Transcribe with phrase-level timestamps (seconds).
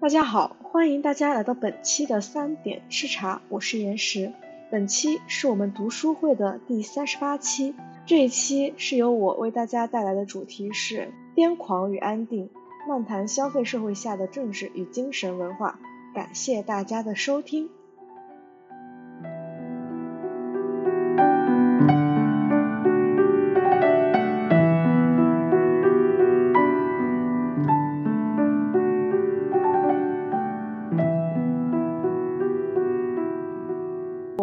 [0.00, 4.32] 大家好，欢迎大家来到本期的三点吃茶，我是岩石。
[4.70, 7.74] 本期是我们读书会的第三十八期，
[8.06, 12.48] 这一期是由我为大家带来的主题是癫狂与安定，
[12.88, 15.78] 漫谈消费社会下的政治与精神文化。
[16.14, 17.68] 感谢大家的收听。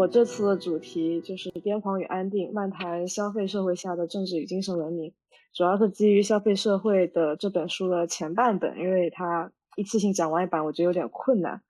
[0.10, 5.14] 这次的主题就是癫狂与安定，漫谈消费社会下的政治与精神文明，
[5.54, 11.62] 主要是基于《消费社会》的这本书的前半本，因为它一次性讲完一版，我觉得有点困难。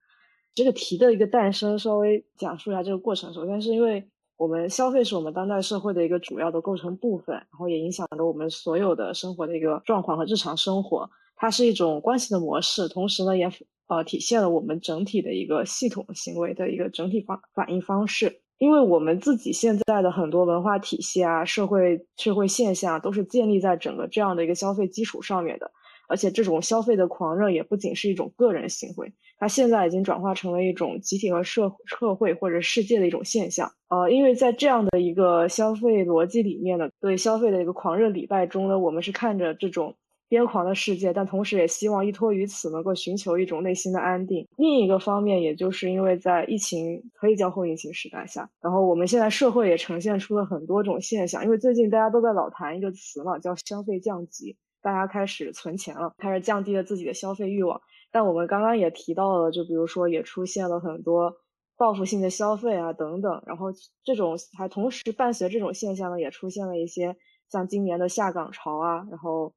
[0.53, 3.33] 这个题的一个诞生，稍微讲述一下这个过程。
[3.33, 4.07] 首先是因为
[4.37, 11.09] 我们消费是我们当代社会的一个主要的构成部分，然后也影响着我们所有的生活的一个状况和日常生活。
[11.35, 13.49] 它是一种关系的模式，同时呢也。
[13.87, 18.41] 呃，体现了我们整体的一个系统行为的一个整体方反应方式。
[18.59, 25.69] 因为我们自己现在的很多文化体系啊，社会社会现象都是建立在整个这样的一个消费基础上面的。
[26.09, 33.69] 而且这种消费的狂热也不仅是一种个人行为，它现在已经转化成了一种集体和社社会或者世界的一种现象。
[33.89, 39.95] 呃，因为在这样的一个消费逻辑里面呢，对消费的一个狂热礼拜中呢，我们是看着这种。
[40.29, 44.45] 癫狂的世界，但同时也希望依托于此能够寻求一种内心的安定。
[44.57, 51.43] 另一个方面，也就是因为在疫情可以叫后疫情时代下，然后我们现在社会也呈现出了很多种现象。
[51.45, 57.79] 因为最近大家都在老谈一个词嘛，叫消费降级，大家开始存钱了，开始降低了自己的消费欲望。
[58.11, 61.33] 但我们刚刚也提到了，就比如说也出现了很多
[61.77, 63.41] 报复性的消费啊等等。
[63.45, 63.67] 然后
[64.03, 67.15] 这种还同时伴随这种现象呢，也出现了一些
[67.49, 69.53] 像今年的下岗潮啊，然后。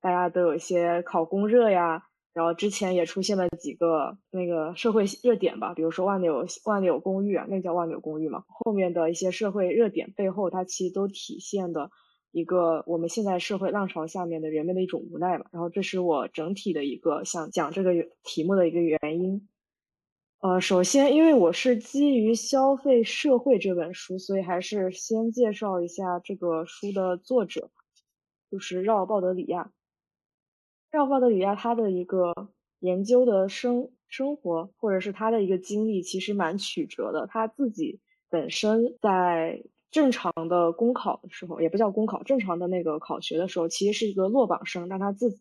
[0.00, 2.02] 大家都有一些考公热呀，
[2.32, 8.44] 然后之前也出现了几个那个社会热点吧，比如说万柳万柳公寓啊，那叫万柳公寓嘛。
[8.48, 11.90] 后面的一些社会热点背后，它其实都体现的
[12.30, 15.46] 一个我们现在社会浪潮下面的人们的一种无奈嘛。
[15.52, 19.48] 然后这是我整体的一个想讲这个题目的一个原因。
[20.40, 27.70] 呃，首先因为我是基于《消费社会》这本书，所以还是先介绍一下这个书的作者，
[28.50, 29.70] 就是绕鲍德里亚。
[30.90, 32.34] 让鲍德里亚他的一个
[32.80, 37.28] 研究的生生活，或者是他的一个经历，其实蛮曲折的。
[37.28, 44.88] 他自己本身在正常的公考的时候，也不叫公考，正常的那个考学的时候，其实是一个落榜生。
[44.88, 45.38] 但他自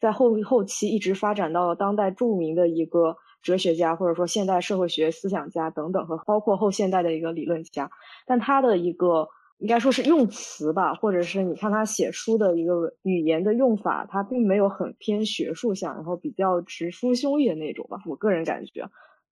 [0.00, 7.90] 在后后期一直发展到了当代著名的一个哲学家，或者说现代社会学思想家等等，和包括后现代的一个理论家。
[8.24, 9.28] 但他的一个。
[9.62, 18.80] 应该说是用词吧，或者是你看他写书的一个语言的用法，他并没有很偏学术向，然后比较直抒胸臆的那种吧，我个人感觉。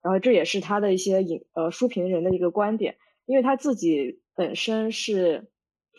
[0.00, 2.94] 然后这也是他的一些影呃书评人的一个观点，
[3.26, 5.48] 因为他自己本身是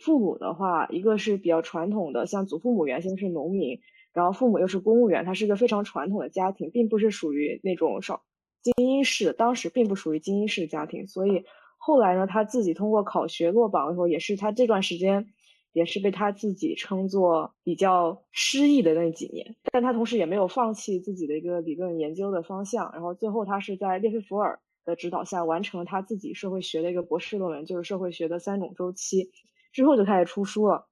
[0.01, 3.81] 父母的话，一个是比较传统的，像祖父母原先是农民，
[4.13, 8.23] 然后父母又是公务员，他是一个非常传统的家庭，并不是属于那种少
[8.63, 11.43] 精英式，当时并不属于精英式家庭，所以。
[11.83, 15.33] 后来呢，他自己通过考学落榜的时候，也是他这段时间，
[15.73, 19.55] 也是被他自己称作比较失意的那几年。
[19.71, 22.91] 但他同时也没有放弃自己的一个理论研究的方向。
[22.93, 29.31] 然后最后他是在列菲弗尔的指导下完成了他自己社会学的一个博士论文，就是社会学的三种周期。
[29.73, 30.87] 之后就开始出书了。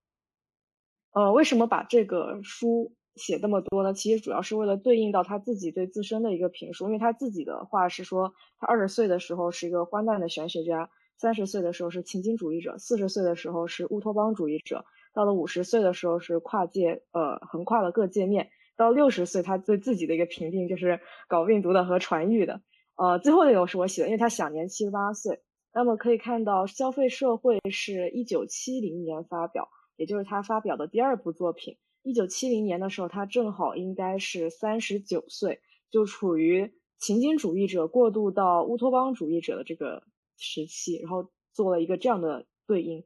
[1.11, 2.95] 呃，为什么把这个书？
[3.19, 6.85] 写这么多呢，其实主要是为了对应到他自己对自身的一个评述。
[6.85, 18.49] 因为他自己的话是说，他二十岁的时候是一个荒诞的玄学家，三十岁的时候是情景主义者，四十岁的时候是乌托邦主义者，到了五十岁的时候是跨界，呃，横跨了各界面。
[18.77, 22.61] 到六十岁，他对自己的一个评定就是搞病毒的和传育的。
[22.95, 25.41] 呃，最后那个是我写的，因为他享年七十八岁。
[25.73, 31.77] 那么可以看到，《消费社会》是一九七零年发表，也就是他发表的第二部作品。
[32.09, 35.61] 一九七零年的时候，他正好应该是三十九岁，
[35.91, 40.01] 就处于情景主义者过渡到乌托邦主义者的这个
[40.35, 43.05] 时期，然后做了一个这样的对应。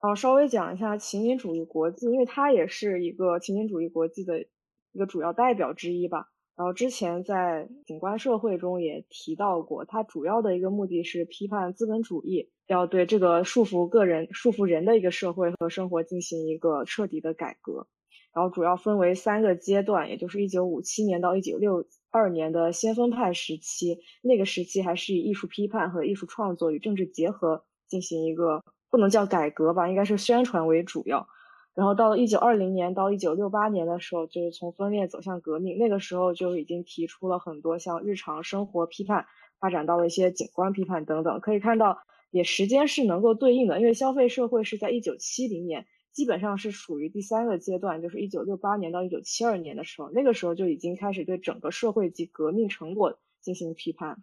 [0.00, 4.46] 然后稍微讲一下情景主义国际，因为它也是一个情景主义国际的
[4.92, 6.28] 一个主要代表之一吧。
[6.54, 17.88] 然后之前在景观社会中也提到过，它主要的一个目的是批判资本主义，要对这个束缚个人、束缚人的一个社会和生活进行一个彻底的改革。
[18.36, 31.26] 然后主要分为三个阶段，也就是一九五七年到一九六二年的先锋派时期，那个时期还是以艺术批判和艺术创作与政治结合进行一个不能叫改革吧，应该是宣传为主要。
[31.74, 39.24] 然后到了一九二零年到一九六八年的时候，就是从分裂走向革命，那个时候就已经提出了很多像日常生活批判，
[39.58, 41.40] 发展到了一些景观批判等等。
[41.40, 41.98] 可以看到，
[42.30, 45.86] 也时间是能够对应的，因为消费社会是在一九七零年，
[46.16, 54.22] 基本上是属于第三个阶段，就是一九六八年到一九七二年的时候，那个时候就已经开始对整个社会及革命成果进行批判。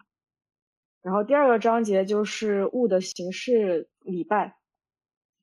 [1.03, 4.57] 然后第二个章节就是物的形式礼拜，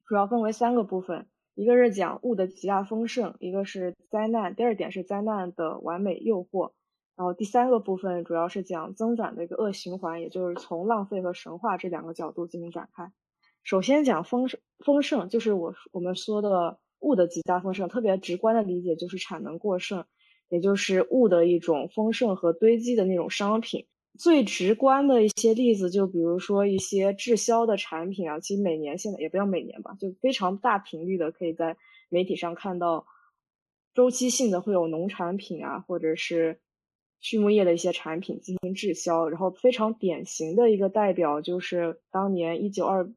[0.04, 1.28] 主要分为三个部分。
[1.54, 6.72] 一个是讲物的极大丰盛，一个是灾难，第二点是灾难的完美诱惑，
[7.14, 13.12] 然后第三个部分主要是讲增长的一个恶循环，也就是从浪费和神话这两个角度进行展开。
[13.62, 20.04] 首先讲丰盛，丰盛就是我我们说的物的极大丰盛，特别直观的理解就是产能过剩，
[20.48, 23.86] 也就是物的一种丰盛和堆积的那种商品。
[24.18, 31.76] 最直观的一些例子，就比如说一些滞销的产品啊，其实每年现在也不要每年吧，就非常大频率的可以在
[32.08, 33.06] 媒体上看到，
[33.94, 36.60] 周期性的会有农产品啊，或者是
[37.20, 39.28] 畜牧业的一些产品进行滞销。
[39.28, 43.08] 然后非常典型的一个代表就是当年一九二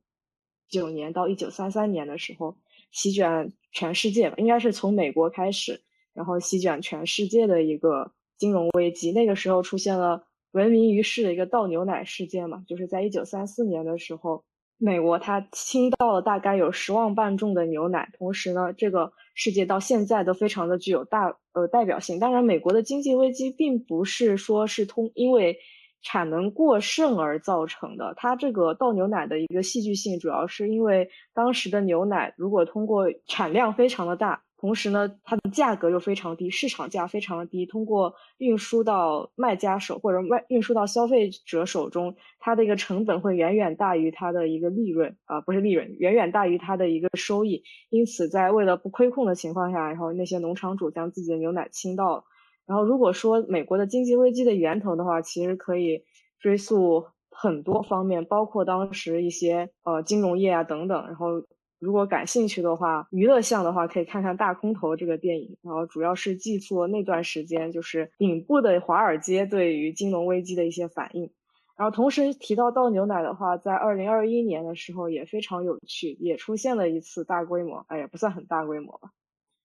[0.70, 2.56] 九年到一九三三年的时候，
[2.92, 5.82] 席卷全世界吧，应该是从美国开始，
[6.14, 9.12] 然后席卷全世界的一个金融危机。
[9.12, 10.28] 那个时候出现了。
[10.54, 14.44] 闻名于世的一个倒牛奶事件嘛，就是在一九三四年的时候，
[14.78, 22.20] 美国它倾倒了大概有十万磅重的牛奶，同时呢，这个事件到现在都非常的具有大呃代表性。
[22.20, 25.58] 当然，美国的经济危机并不是说是通因为
[26.04, 34.44] 产能过剩而造成的，它这个倒牛奶的一个戏剧性，主要是因为当时的牛奶如果通过产量非常的大。
[34.56, 37.66] 同时呢，它的价格又非常低，市场价非常的低。
[37.66, 47.62] 通过运输到卖家手或者卖运输到消费者手中，它的一个成本会远远大于它的一个利润啊，不是利润，远远大于它的一个收益。
[47.90, 52.24] 因此，在为了不亏空的情况下，然后那些农场主将自己的牛奶倾倒。
[52.66, 56.04] 然后，如果说美国的经济危机的源头的话，其实可以
[56.40, 61.44] 追溯很多方面，包括当时一些呃金融业啊等等，然后。
[61.80, 71.30] 如果感兴趣的话，娱乐项的话可以看看《大空头》这个电影，然后主要是记述那段时间就是顶部的华尔街对于金融危机的一些反应。
[71.76, 79.12] 然后同时提到倒牛奶的话，在二零二一年的时候也非常有趣，也出现了一次大规模，哎也不算很大规模吧，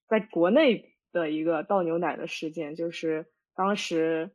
[0.09, 4.31] 在国内的一个倒牛奶的事件，就是当时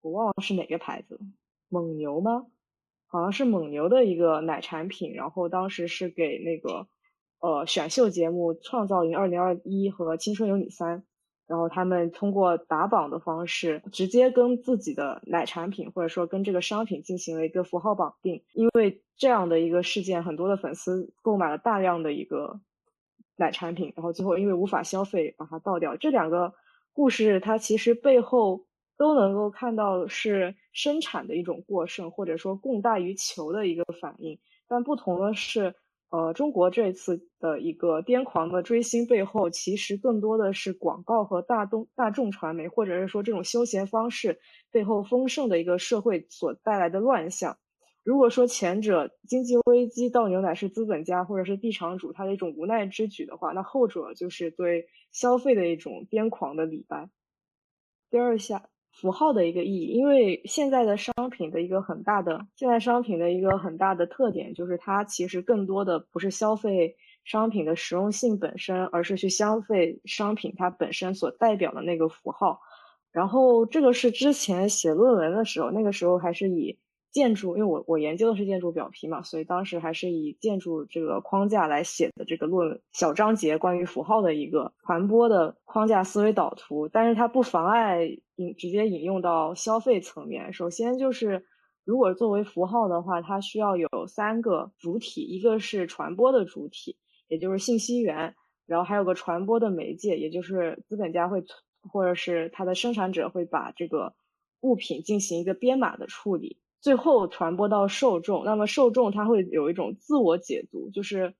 [0.00, 1.20] 我忘了是哪个牌子，
[1.68, 2.46] 蒙牛吗？
[3.06, 6.88] 好像是蒙牛的一个奶产品，然后当时是给那个。
[7.44, 10.98] 呃，选秀节目《创造营二零二一》和《青春有你三》，
[11.48, 18.44] 然后他们通过打榜的方式，直接跟自己的奶产品或者说跟这个商品进行了一个符号绑定。
[18.52, 22.60] 因为这样的一个事件，很多的粉丝购买了大量的一个
[23.36, 25.96] 奶产品，然后最后因为无法消费，把它倒掉。
[25.96, 26.52] 这两个
[26.92, 34.38] 故事，它其实背后都能够看到是生产的一种过剩，或者说供大于求的一个反应。
[34.68, 35.74] 但不同的是。
[36.14, 44.38] 呃，中国这次的一个癫狂的追星背后，其实更多的是广告和大众大众传媒，或者是说这种休闲方式
[44.70, 47.56] 背后丰盛的一个社会所带来的乱象。
[48.04, 57.08] 如果说前者经济危机倒牛奶是资本家或者是地产主他的一种无奈之举的话，那后者就是对消费的一种癫狂的礼拜。
[58.10, 58.68] 第二下。
[58.94, 66.94] 符号的一个意义，因为现在的商品的一个很大的，现在商品的一个很大的特点就是它其实更多的不是消费
[67.24, 72.60] 商品的实用性本身，而是去消费商品它本身所代表的那个符号。
[73.10, 76.78] 然后这个是之前写论文的时候，那个时候还是以。
[77.12, 90.52] 建筑，因为我我研究的是建筑表皮嘛，所以当时还是以建筑这个框架来写的这个论文小章节关于符号的一个传播的框架思维导图，但是它不妨碍引直接引用到消费层面。
[90.54, 91.44] 首先就是，
[91.84, 96.96] 如果作为符号的话，它需要有三个主体，一个是传播的主体，
[97.28, 101.44] 也就是信息源，然后还有个传播的媒介，也就是资本家会
[101.82, 104.14] 或者是它的生产者会把这个
[104.60, 106.56] 物品进行一个编码的处理。
[106.82, 111.32] 最后传播到受众，那么受众他会有一种自我解读，就是，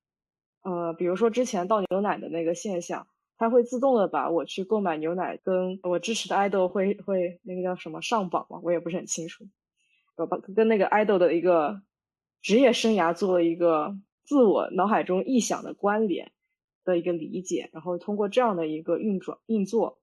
[0.63, 9.45] 呃，比如说之前倒牛奶的那个现象，它会自动的把我去购买牛奶跟我支持的 idol 会会那个叫什么上榜嘛，我也不是很清楚，
[10.17, 11.83] 我把跟那个 idol 的一个
[12.41, 16.31] 职业生涯做了一个自我脑海中臆想的关联
[16.85, 19.99] 的一个理解，然后通过这样的一个运转运作，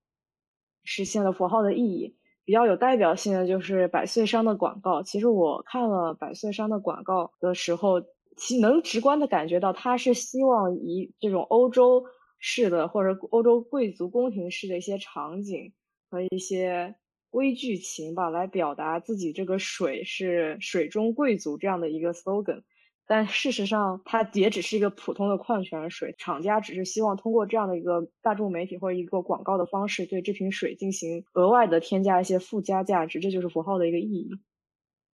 [0.84, 2.14] 实现了符号的意义。
[2.50, 5.00] 比较有代表性的就是百岁山的广告。
[5.04, 8.02] 其实我看了百岁山的广告的时候，
[8.36, 12.02] 其能直观的感觉到，他是希望以这种欧洲
[12.40, 15.72] 式的或者欧洲贵族宫廷式的一些场景
[16.10, 16.92] 和一些
[17.30, 22.62] 微剧情吧，来表达自己这个水是水中贵族这样的一个 slogan。
[23.12, 34.30] 但事实上，它也只是一个普通的矿泉水，厂家只是希望通过这样的一个大众媒体或者一个广告的方式，对这瓶水进行额外的添加一些附加价值，这就是符号的一个意义。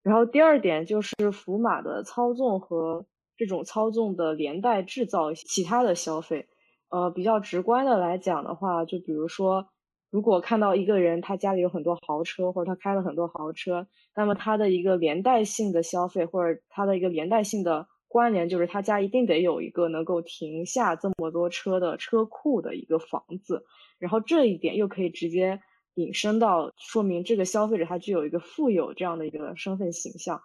[0.03, 3.07] 然后第二点就是符码的操纵和
[3.39, 6.49] 这种操纵的连带制造其他的消费。
[6.91, 9.69] 呃，比较直观的来讲的话，就比如说。
[10.11, 23.65] 如果看到一个人他家里有很多豪车，或者他开了很多豪车，那么他的一个连带性的消费，或者他的一个连带性的关联，就是他家一定得有一个能够停下这么多车的车库的一个房子。
[23.99, 25.61] 然后这一点又可以直接
[25.95, 30.41] 引申到说明这个消费者他具有一个富有这样的一个身份形象。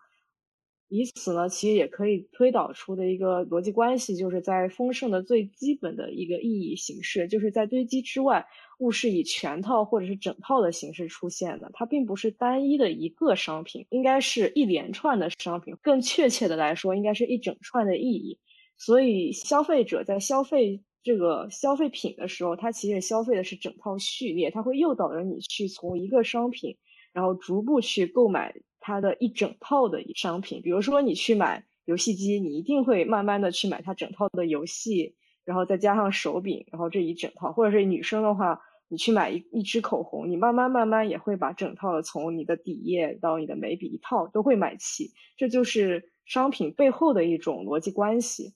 [0.94, 8.46] 以此呢，其实也可以推导出的一个逻辑关系，就是在丰盛的最基本的一个意义形式，就是在堆积之外，
[8.80, 18.38] 物是以全套或者是整套的形式出现的，它并不是单一的一个商品，应该是一连串的商品，更确切的来说，应该是一整串的意义。
[18.78, 26.76] 所以，消费者在消费这个消费品的时候，他其实消费的是整套序列，他会诱导着你去从一个商品，
[27.14, 28.54] 然后逐步去购买。
[28.82, 38.60] 它的一整套的商品，比如说你去买游戏机，你一定会慢慢的去买它整套的游戏，然后再加上手柄，然后这一整套，或者是女生的话，
[38.90, 48.56] 你去买一一支口红，你慢慢慢慢也会把整套的从你的底液到你的眉笔一套都会买齐，这就是商品背后的一种逻辑关系。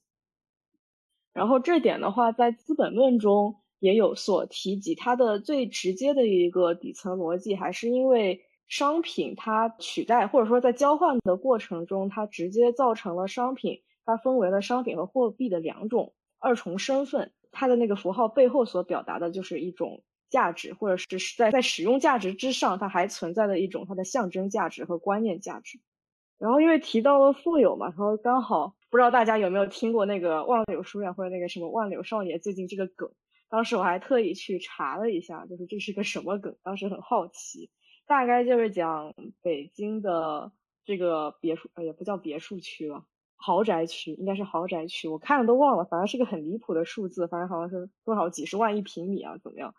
[1.33, 8.41] 然后这点的话，在《资本论》中也有所提及，它的最直接的一个底层逻辑还是因为。
[8.67, 17.31] 商品它取代，或者说在交换的过程中，它直接造成了商品它分为了商品和货币的两种二重身份。
[17.51, 21.07] 它的那个符号背后所表达的就是一种价值，或者是
[21.37, 25.79] 在在使用价值之上，它还存在的一种它的象征价值和观念价值。
[26.37, 33.09] 然后因为提到了富有嘛，然后刚好不知道大家有没有听过那个万柳书院或者那个什么万柳少爷最近这个梗，
[33.47, 37.69] 当时我还特意去查了一下，就是这是个什么梗，当时很好奇。
[38.07, 40.51] 大概就是讲北京的
[40.85, 43.03] 这个别墅，也不叫别墅区了，
[43.35, 45.07] 豪宅区，应该是豪宅区。
[45.07, 49.73] 我看了都忘了，反正是个很离谱的数字，反正好像是多少几十万一平米啊，怎么样？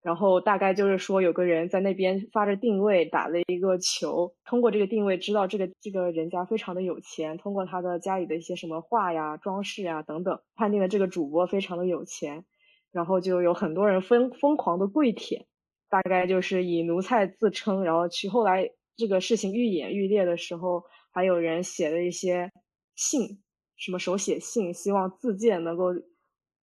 [0.00, 12.44] 然后大概就是说有个人在那边发着定位，打了一个球，通过这个定位知道这个这个人家非常的有钱，通过他的家里的一些什么画呀、装饰呀等等，判定了这个主播非常的有钱，
[12.92, 15.46] 然后就有很多人疯疯狂的跪舔。
[15.90, 22.50] 大概就是以奴才自称，然后去后来这个事情愈演愈烈的时候，还有人写了一些
[22.94, 23.42] 信，
[23.76, 25.86] 什么手写信，希望自荐能够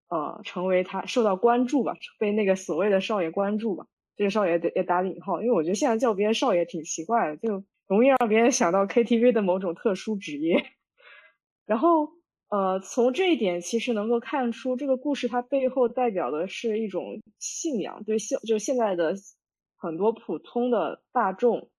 [0.09, 3.85] 呃成为他受到关注吧，被那个所谓的少爷关注吧。
[4.15, 10.63] 这个少爷也打引号，因为我觉得现在叫别人少爷挺奇怪的，就容易让别人想到 KTV 的某种特殊职业。
[11.65, 12.09] 然后。
[12.55, 19.13] 呃，从这一点其实能够看出，这个故事它背后代表的是一种信仰，对现就现在的
[19.75, 21.69] 很多普通的大众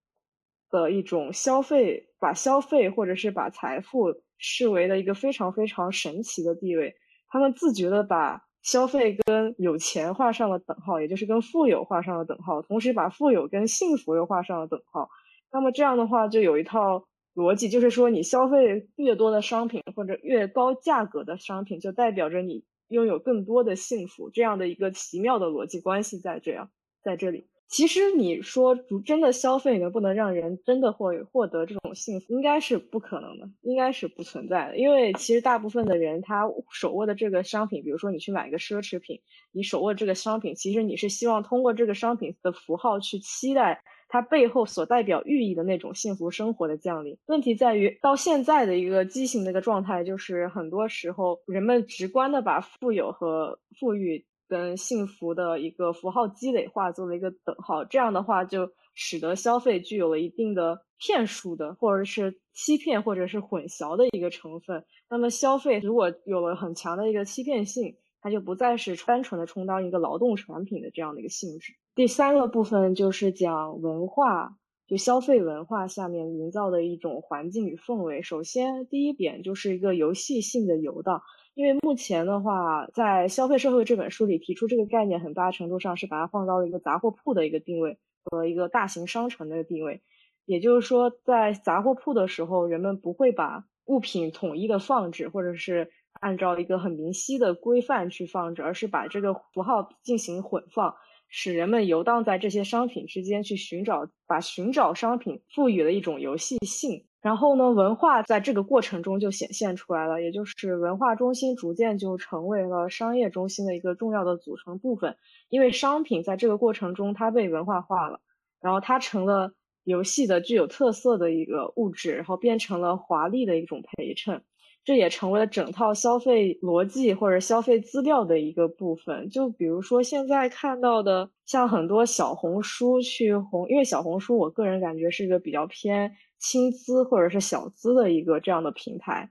[0.69, 6.95] 的一种消费，把消费或者是把财富视为了一个非常非常神奇的地位。
[7.29, 15.09] 他们自觉的把消费跟有钱画上了等号，也就是跟富有画上了等号，同时把富有跟幸福又画上了等号。
[15.51, 17.07] 那么这样的话，就有一套。
[17.37, 24.31] 逻辑就是说，你消费越多的商品或者越高价格的商品，就代表着你拥有更多的幸福。
[24.31, 26.71] 这样的一个奇妙的逻辑关系在这样
[27.03, 27.47] 在这里。
[27.69, 34.79] 其实你说真的消费能不能让人真的会获得这种幸福，应该是不可能的，应该是不存在的。
[34.79, 39.21] 因为其实大部分的人他手握的这个商品，比如说你去买一个奢侈品，
[39.53, 43.83] 你手握这个商品，其实你是希望通过这个商品的符号去期待。
[44.09, 64.85] 它背后所代表寓意的那种幸福生活的降临，问题在于到现在的一个畸形的一个状态，就是很多时候人们直观的把富有和富裕跟幸福的一个符号积累化做了一个等号，这样的话就使得消费具有了一定的骗术的或者是欺骗或者是混淆的一个成分。
[65.11, 71.75] 那么消费如果有了很强的一个欺骗性，它就不再是单纯的充当一个劳动产品的这样的一个性质。
[71.97, 78.21] 第三个部分就是讲文化，就消费文化下面营造的一种环境与氛围。
[78.21, 81.23] 首先，第一点就是一个游戏性的游荡，
[81.55, 90.03] 因为目前的话，在《消费社会》这本书里提出这个概念，很大程度上是把它放到了一个杂货铺的一个定位和一个大型商城的定位。
[90.45, 95.91] 也就是说，在杂货铺的时候，人们不会把物品统一的放置，或者是。
[96.19, 100.95] 按照一个很明晰的规范去放置，而是把这个符号进行混放，
[101.29, 107.05] 使人们游荡在这些商品之间去寻找，把寻找商品赋予了一种游戏性。
[107.21, 115.17] 然后呢，文化在这个过程中就显现出来了，也就是文化中心逐渐就成为了商业中心的一个重要的组成部分。
[115.49, 118.21] 因为商品在这个过程中它被文化化了，
[118.61, 119.53] 然后它成了
[119.83, 124.45] 游戏的具有特色的一个物质，然后变成了华丽的一种陪衬，
[124.87, 129.29] 这也成为了整套消费逻辑或者消费资料的一个部分。
[129.29, 136.11] 就比如说现在看到的，像很多小红书去红，因为小红书我个人感觉是一个比较偏。
[136.39, 139.27] 轻资或者是小资的一个这样的平台，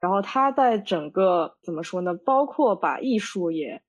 [0.00, 2.14] 然后它在整个怎么说呢？
[2.24, 3.82] 包括把艺术也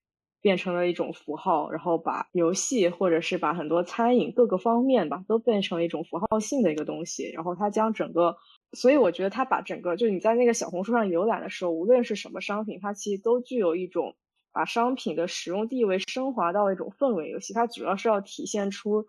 [0.46, 7.32] 变成了一种符号，然后把游戏或者是把很多餐饮各个方面吧，都变成了一种符号性的一个东西。
[7.32, 8.38] 然后它将整个，
[8.74, 14.16] 所以我觉得它把整个，就你在那个小红书上浏览的时候，无论是什么商品，它其实都具有一种
[14.54, 17.52] 把商品的使用地位升华到一种氛围游戏。
[17.52, 19.08] 它主要是要体现出。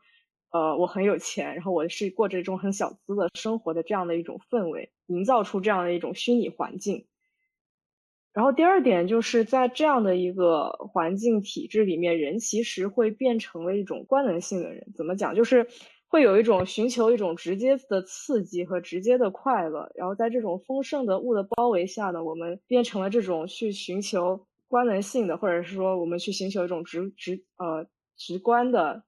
[0.53, 7.05] 呃，我很有钱，然后我是过着一种很小资的生活的这样的一种氛围，营造出这样的一种虚拟环境。
[8.37, 14.87] 然后第二点就是在这样的一个环境体制里面，人其实会变成了一种官能性的人。
[14.95, 15.35] 怎么讲？
[15.35, 15.67] 就是
[16.07, 19.91] 会有一种寻求一种直接的刺激和直接的快乐。
[19.95, 27.87] 然后在这种丰盛的物的包围下呢，我们变成了这种去寻求官能性的，或者是说我们去寻求一种直直呃
[28.19, 29.03] 直观的。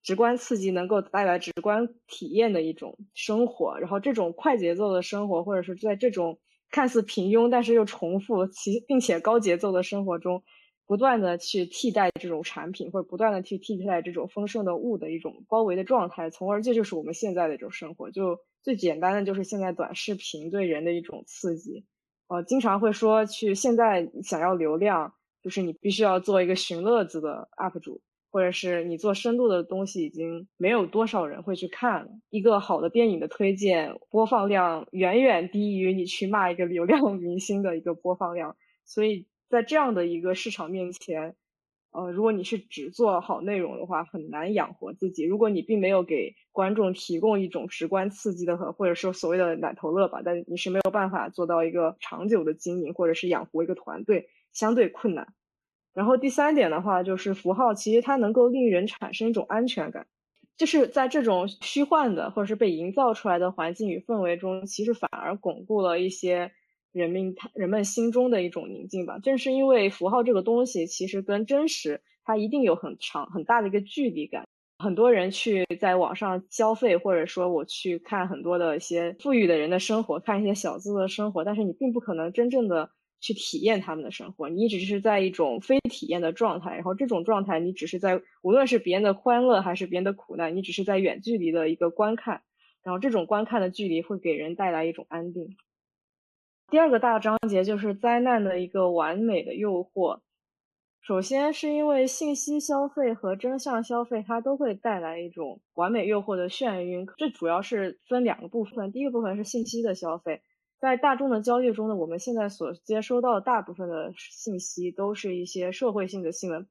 [0.00, 6.38] 直观刺激能够带来直观体验的一种生活，然后这种快节奏的生活，或者是在这种
[6.70, 10.42] 看似平庸但是又重复其并且高节奏的生活中，
[10.86, 18.10] 不断的去替代这种产品，或者不断的去替代这种丰盛的物的一种包围的状态，从而这就是我们现在的一种生活。
[18.10, 21.84] 就最简单的就是现在短视频对人的一种刺激，
[22.28, 28.00] 呃，经常会说去现在想要流量，就是你必须要做一个寻乐子的 UP 主。
[28.30, 32.10] 或者是你做深度的东西，已经没有多少人会去看了。
[32.30, 41.34] 一个好的电影的推荐播放量远远低于你去骂一个流量明星的一个播放量，所以在这样的一个市场面前，
[41.90, 45.24] 呃，如果你是只做好内容的话，很难养活自己。
[45.24, 55.34] 如果你并没有给观众提供一种直观刺激的和或者说所谓的奶头乐吧，但你是没有办法做到一个长久的经营或者是养活一个团队，相对困难。
[55.94, 60.06] 然后第三点的话，就是符号，其实它能够令人产生一种安全感，
[60.56, 66.52] 就是在这种虚幻的或者是被营造出来的环境与氛围中，其实反而巩固了一些
[66.92, 69.18] 人民人们心中的一种宁静吧。
[69.18, 74.44] 正是因为符号这个东西，其实跟真实它一定有很长很大的一个距离感。
[74.78, 82.90] 很多人去在网上消费，或者说我去看很多的一些富裕的人的生活，看一些小资的生活，但是你并不可能真正的。
[83.20, 92.42] 去体验他们的生活，你只是在一种非体验的状态，然后这种状态你只是在无论是别人的欢乐还是别人的苦难，你只是在远距离的一个观看，
[92.82, 95.56] 然后这种观看的距离会给人带来一种安定。
[96.70, 100.20] 第二个大章节就是灾难的一个完美的诱惑。
[101.00, 110.42] 首先是因为信息消费和真相消费它都会带来一种完美诱惑的眩晕，这主要是分两个部分，第一个部分是信息的消费。
[110.80, 116.66] 在大众的交易中呢，我们现在所接收到的大部分的信息都是一些社会性的新闻，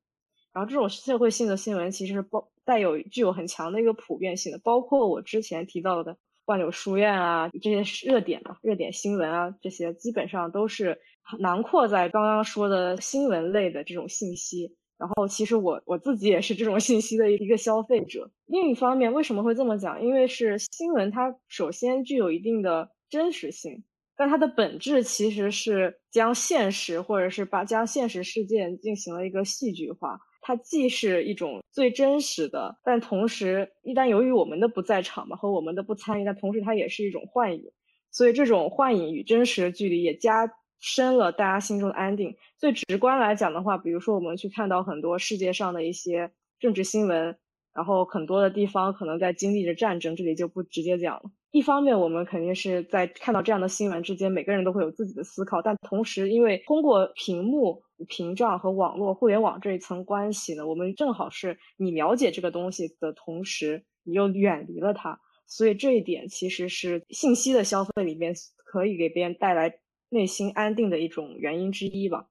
[0.54, 11.00] 然后这种社会性的新闻其实包带有具有很强的一个普遍性的，包括我之前提到的万柳书院啊这些热点嘛，热点新闻啊这些基本上都是
[11.39, 14.76] 囊括在刚刚说的新闻类的这种信息。
[14.98, 18.32] 然后其实我我自己也是这种信息的一个消费者。
[18.48, 20.02] 另一方面，为什么会这么讲？
[20.02, 23.84] 因为是新闻它首先具有一定的真实性。
[24.17, 30.19] 但它的本质其实是将现实，或者是把将现实事件进行了一个戏剧化。
[30.41, 37.71] 它既是一种最真实的，但同时一旦由于我们的不在场嘛，和我们的不参与，但同时它也是一种幻影。
[38.12, 40.49] 所以这种幻影与真实的距离也加
[40.80, 42.36] 深了大家心中的安定。
[42.58, 47.38] 最直观来讲的话，比如说我们去看到很多世界上的一些政治新闻。
[47.73, 51.21] 然后很多的地方可能在经历着战争，这里就不直接讲了。
[51.51, 68.33] 一方面，我们肯定是在看到这样的新闻之间，每个人都会有自己的思考，但同时，因为通过屏幕屏障和网络互联网这一层关系呢，我们正好是你了解这个东西的同时，你又远离了它，所以这一点其实是信息的消费里面
[68.65, 69.73] 可以给别人带来
[70.10, 72.27] 内心安定的一种原因之一吧。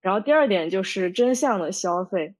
[0.00, 2.34] 然后第二点就是真相的消费。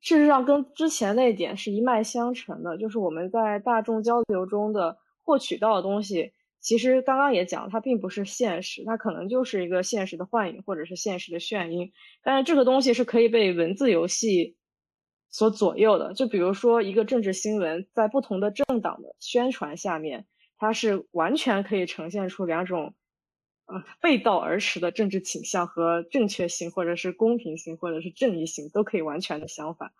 [0.00, 11.92] 事实上，跟之前那一点是一脉相承的，就是我们在大众交流中的获取到的东西，其实刚刚也讲，它并不是现实，它可能就是一个现实的幻影，或者是现实的眩晕。
[12.22, 14.56] 但是这个东西是可以被文字游戏
[15.30, 16.14] 所左右的。
[16.14, 20.26] 就比如说一个政治新闻，在不同的政党的宣传下面，
[20.58, 22.94] 它是完全可以呈现出两种，
[23.66, 29.92] 呃，背道而驰的政治倾向和正确性，或者是公平性，或者是正义性，都可以完全的相反。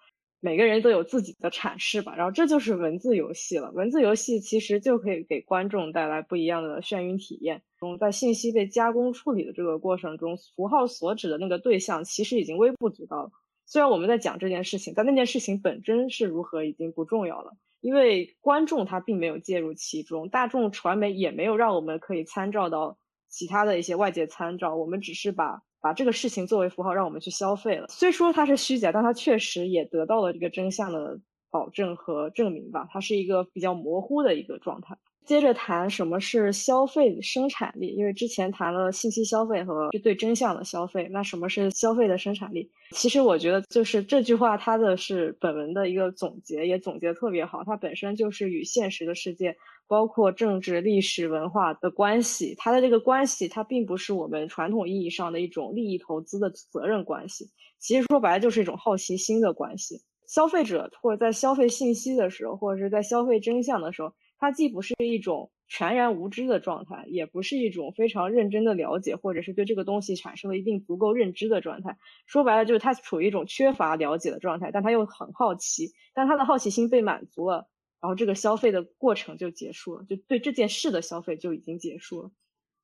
[0.44, 3.70] 每个人都有自己的阐释吧，然后这就是文字游戏了。
[3.70, 7.62] 文字游戏其实就可以给观众带来不一样的眩晕体验。
[8.00, 13.30] 在信息被加工处理的这个过程中，符号所指的那个对象其实已经微不足道了。
[13.66, 25.62] 虽然我们在讲这件事情，但那件事情本真是如何已经不重要了，因为观众他并没有介入其中，大众传媒也没有让我们可以参照到其他的一些外界参照，我们只是把。
[25.82, 32.86] 把这个事情作为符号让我们去消费了，虽说它是虚假，但它确实也得到了这个真相的保证和证明吧。
[32.90, 34.96] 它是一个比较模糊的一个状态。
[35.24, 42.70] 接着谈什么是消费生产力，因为之前谈了信息消费和对真相的消费，那什么是消费的生产力？
[42.90, 47.62] 其实我觉得就是这句话，它的是本文的一个总结，也总结特别好。
[47.64, 49.56] 它本身就是与现实的世界。
[49.88, 57.50] 包括政治、历史文化的关系，它的这个关系，它并不是我们传统意义上的一种利益投资的责任关系。
[57.78, 60.00] 其实说白了，就是一种好奇心的关系。
[60.26, 71.96] 消费者或者在消费信息的时候，或者是在消费真相的时候，它既不是一种全然无知的状态，也不是一种非常认真的了解，或者是对这个东西产生了一定足够认知的状态。
[72.26, 77.68] 说白了，就是他处于一种缺乏了解的状态，但他又很好奇，但他的好奇心被满足了。
[78.00, 82.32] 然后这个消费的过程就结束了，就对这件事的消费就已经结束了。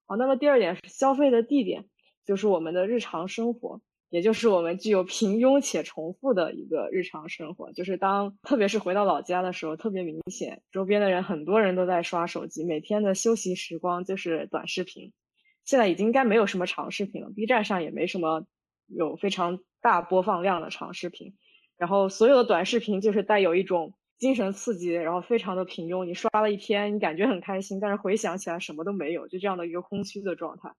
[0.07, 1.87] 好，那么第二点是消费的地点，
[2.25, 7.73] 就是我们的日常生活，也就是我们具有平庸且重复的一个日常生活。
[7.73, 15.13] 就是当特别是回到老家的时候，特别明显，周边的人很多人都在刷手机，每天的休息时光就是短视频。
[15.65, 18.47] 现在已经应该没有什么长视频了，B 站上也没什么
[18.87, 21.37] 有非常大播放量的长视频，
[21.77, 23.95] 然后所有的短视频就是带有一种。
[24.19, 26.05] 精神刺激，然后非常的平庸。
[26.05, 30.75] 你刷了一天，你感觉很开心，但是回想起来什么都没有，就这样的一个空虚的状态。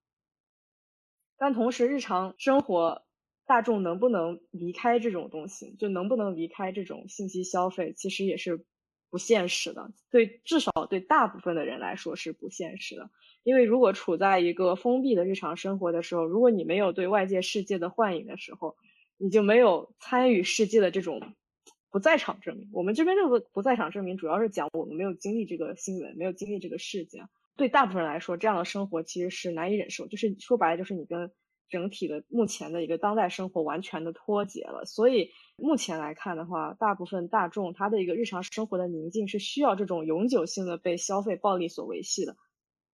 [1.37, 3.05] 但同时，日常生活
[3.49, 8.63] 大众能不能离开这种东西，就能不能离开这种信息消费，其实也是
[9.09, 9.91] 不现实的。
[10.11, 13.09] 对，至少对大部分的人来说是不现实的。
[13.41, 18.75] 因为如果处在一个封闭的日常生活的时候，如果你没有对外界世界的幻影的时候，
[19.17, 21.19] 你就没有参与世界的这种。
[21.91, 27.27] 不在场证明，我们这边这个不在场证明主要是讲我们没有经历这个新闻，没有经历这个事件。
[27.57, 31.31] 对大部分人来说，这样的生活其实是难以忍受，就是说白了，就是你跟
[31.69, 34.85] 整体的目前的一个当代生活完全的脱节了。
[34.85, 42.35] 所以目前来看的话，大部分大众他的一个日常生活的宁静是需要这种永久性的被消费暴力所维系的。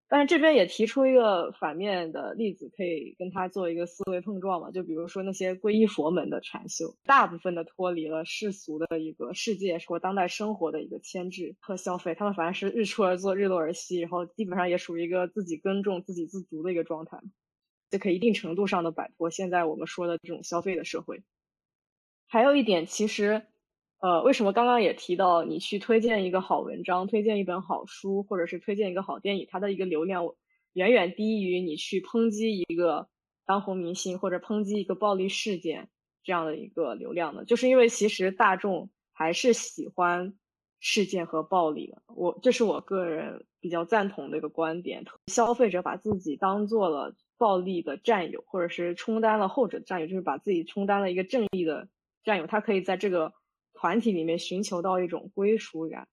[0.07, 4.71] 但是这边也提出一个反面的例子，可以跟他做一个思维碰撞嘛？
[4.71, 17.19] 就比如说那些皈依佛门的禅修，大部分的脱离了世俗的一个世界或当代生活的一个牵制和消费，他们反而是日出而作，日落而息，然后基本上也属于一个自己耕种、自给自足的一个状态，
[17.95, 21.23] 就可以一定程度上的摆脱现在我们说的这种消费的社会。
[22.27, 23.47] 还有一点，其实。
[24.01, 30.29] 呃，为什么刚刚也提到你去推荐一个好文章、推荐一本好书，或者是推荐一个好电影，它的一个流量
[30.75, 33.09] 远远低于你去抨击一个
[33.47, 35.89] 当红明星或者抨击一个暴力事件
[36.23, 37.47] 这样的一个流量呢？
[37.47, 40.35] 就是因为其实大众还是喜欢
[40.81, 42.03] 事件和暴力的。
[42.15, 51.89] 我这是我个人比较赞同的一个观点：消费者把自己当做了暴力的战友，或者是充当了后者的战友，就是把自己充当了一个正义的
[52.23, 53.33] 战友，他可以在这个。
[53.77, 56.07] 团体里面寻求到一种归属感，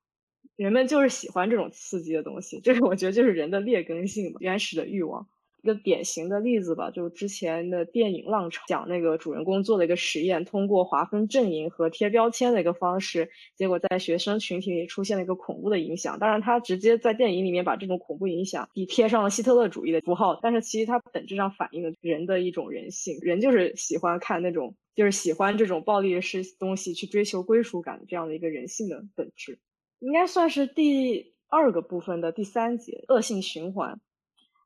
[0.56, 5.30] 人们就是喜欢这种刺激的东西，这个我觉得就是人的劣根性原始的欲望。
[5.64, 16.18] 一个典型的例子吧，就是之前的电影《浪潮》，讲那个主人公做了一个实验，通过划分阵营和贴标签的一个方式，结果在学生群体里出现了一个恐怖的影响。
[16.18, 29.60] 当然，他直接在电影里面把这种恐怖影响以贴上了希特勒主义的符号，但是其实它本质上反映了人的一种人性，人就是喜欢看那种，就是喜欢这种暴力的事东西，去追求归属感这样的一个人性的本质，
[30.00, 34.02] 应该算是第二个部分的第三节，恶性循环。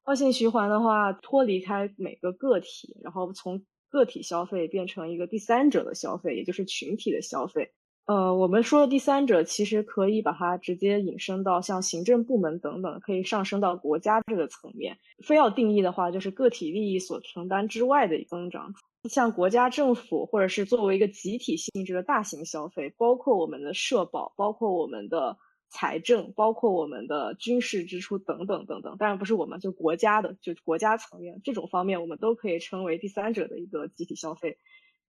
[0.05, 7.71] 恶性循环的话，脱离开每个个体，然后从个体消费变成一个第三者的消费，也就是群体的消费。
[8.05, 14.95] 呃，我们说的第三者，其实可以把它直接引申到像行政部门等等，可以上升到国家这个层面。
[15.23, 18.71] 非要定义的话，就是个体利益所承担之外的增长。
[19.09, 25.35] 像国家政府或者是作为一个集体性质的大型消费，包括我们的社保，包括我们的。
[25.75, 28.95] 财政，包括我们的军事支出等等等等。
[28.97, 34.57] 当然不是我们，就国家的，就国家层面这种方面，我们都可以称为第三者的一个集体消费。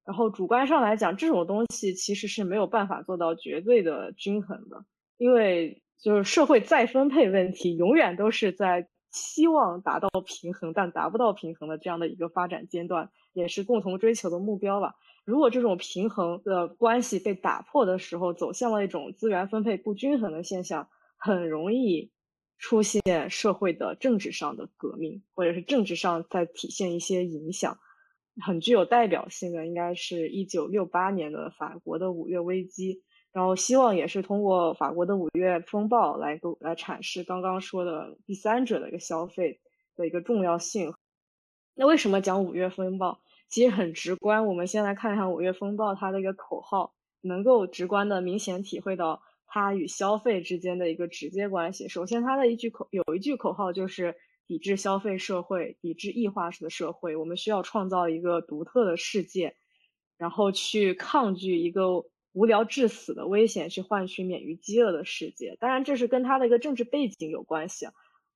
[0.04, 4.84] 然后主观上来讲，这种东西其实是没有办法做到绝对的均衡的，
[5.18, 14.96] 因为就是社会再分配问题永远都是在希望达到平衡，但达不到平衡的这样的一个发展阶段，也是共同追求的目标吧。
[15.26, 22.12] 如果这种平衡的关系被打破的时候，走向了一种资源分配不均衡的现象，很容易
[22.58, 27.76] 出现社会的政治上的革命，或者是政治上在体现一些影响。
[28.40, 33.02] 很具有代表性的，应该是一九六八年的法国的五月危机。
[33.32, 39.60] 然后希望也是通过法国的五月风暴来来阐释刚刚说的第三者的一个消费
[39.96, 40.94] 的一个重要性。
[41.74, 43.20] 那为什么讲五月风暴？
[43.48, 44.46] 其实很直观。
[44.46, 51.88] 我们先来看看五月风暴它的一个口号，能够直观的明显体会到它与消费之间的一个直接关系。
[51.88, 54.14] 首先，它的一句口有一句口号就是。
[54.48, 57.16] 抵制消费社会，抵制异化式的社会。
[57.16, 59.56] 我们需要创造一个独特的世界，
[60.18, 65.56] 然后去抗拒一个无聊致死的危险，去换取免于饥饿的世界。
[65.58, 67.88] 当然，这是跟他的一个政治背景有关系。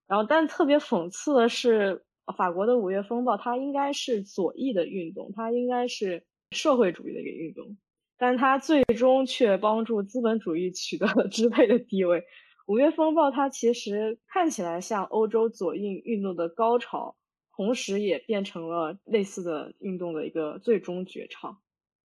[0.09, 7.77] 然后，但特别讽刺的是，法国的五月风暴，它应该是左翼的运动，它应该是社会主义的一个运动，
[8.19, 12.25] 但它最终却帮助资本主义取得了支配的地位。
[12.67, 17.17] 五月风暴，它其实看起来像欧洲左翼运动的高潮，
[17.57, 21.59] 同时也变成了类似的运动的一个最终绝唱，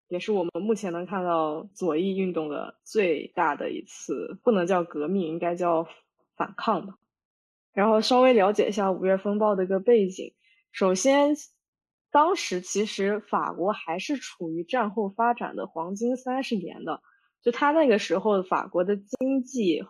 [0.07, 5.87] 也是我们目前能看到左翼运动的最大的一次，不能叫革命，应该叫
[6.35, 6.95] 反抗吧。
[7.75, 10.33] 然后稍微了解一下五月风暴的一个背景，
[10.71, 11.35] 首先，
[12.09, 17.01] 当时其实法国还是处于战后发展的黄金三十年的，
[17.43, 19.83] 就他那个时候法国的经济。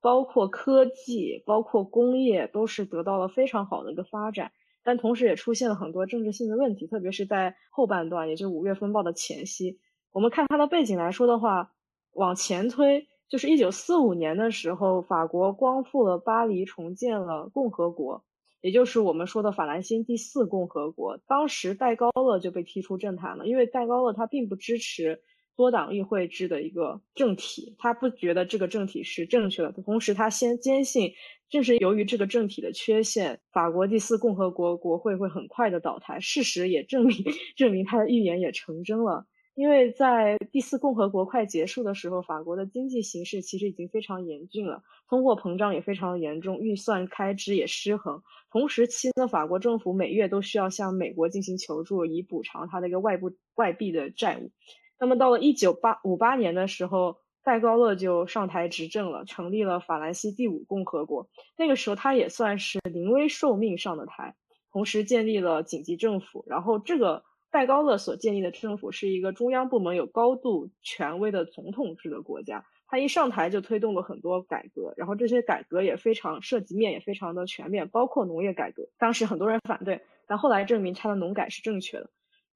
[0.00, 4.52] 包括科技，包括工业，都是得到了非常好的一个发展，
[4.84, 9.80] 但同时也出现了很多政治性的问题，特别是在后半段，也就五月风暴的前夕。
[10.12, 11.72] 我们看它的背景来说的话，
[12.12, 18.24] 往前推，就是一九四五年的时候，法国光复了巴黎，重建了共和国，
[18.60, 21.18] 也就是我们说的法兰西第四共和国。
[21.26, 25.22] 当时戴高乐就被踢出政坛了，因为戴高乐他并不支持。
[25.56, 29.72] 多党议会制的一个政体，他不觉得这个政体是正确的。
[29.72, 31.12] 同时，他先坚信，
[31.50, 36.20] 正是由于这个政体的缺陷，法国第四共和国国会会很快的倒台。
[36.20, 37.16] 事实也证明，
[37.58, 39.26] 证明他的预言也成真了。
[39.58, 48.22] 因为在第四共和国快结束的时候，法国的经济形势其实已经非常严峻了，通货膨胀也非常严重，预算开支也失衡。
[48.52, 54.52] 同时期呢，法国政府每月都需要向美国进行求助，以补偿它的一个外部外币的债务。
[55.00, 61.28] 那么到了一九八五八年的时候，戴高乐就上台执政了，成立了法兰西第五共和国。
[61.56, 64.36] 那个时候他也算是临危受命上的台，
[64.70, 66.44] 同时建立了紧急政府。
[66.46, 72.64] 然后这个戴高乐所建立的政府是一个中央部门有高度权威的总统制的国家。
[72.90, 78.88] 他一上台就推动了很多改革，然后这些改革也非常涉及面也非常的全面，包括农业改革。
[78.98, 82.10] 当时很多人反对，但后来证明他的农改是正确的。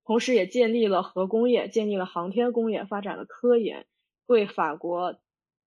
[0.05, 3.87] 同时，也建立了核工业，建立了航天工业，发展了科研，
[4.27, 5.21] 为法国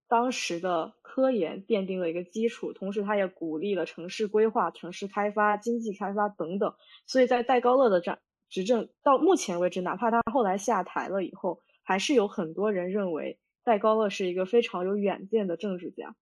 [0.08, 2.72] 当时的科研奠定了一个基础。
[2.72, 6.74] 同时，他也鼓励了城市规划、城市开发、经济开发等等。
[7.06, 16.16] 所以在戴高乐的战执政到目前为止，哪怕他后来下台了以后，还是有很多人认为戴高乐是一个非常有远见的政治家。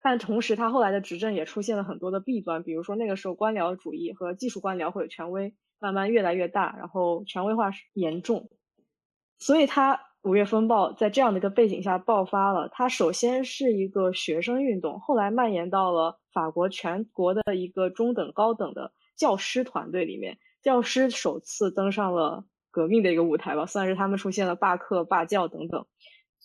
[0.00, 5.54] 但同时，他后来的执政也出现了很多的弊端，比如说那个时候官僚主义和技术官僚或者权威。
[5.80, 8.48] 慢慢越来越大，然后权威化严重，
[9.38, 12.70] 所以他五月风暴在这样的一个背景下爆发了。
[12.72, 25.86] 它首先是一个学生运动，后来蔓延到了法国全国的一个中等、高等的教师团队里面，教师首次登上了革命的一个舞台吧，算是他们出现了罢课、罢教等等，